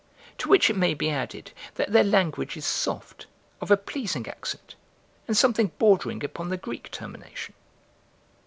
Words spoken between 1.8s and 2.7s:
their language is